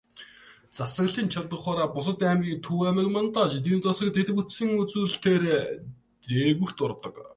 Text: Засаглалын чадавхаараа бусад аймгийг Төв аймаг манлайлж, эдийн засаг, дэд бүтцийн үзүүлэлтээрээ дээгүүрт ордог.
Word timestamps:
Засаглалын 0.77 1.27
чадавхаараа 1.33 1.93
бусад 1.95 2.19
аймгийг 2.29 2.59
Төв 2.65 2.79
аймаг 2.87 3.07
манлайлж, 3.15 3.53
эдийн 3.59 3.81
засаг, 3.85 4.09
дэд 4.13 4.29
бүтцийн 4.37 4.71
үзүүлэлтээрээ 4.83 5.61
дээгүүрт 6.27 6.79
ордог. 6.87 7.15